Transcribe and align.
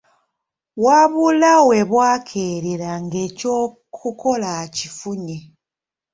Wabula 0.85 1.53
we 1.67 1.79
bwakeerera 1.89 2.91
ng'ekyokukola 3.03 4.49
akifunye. 4.63 5.37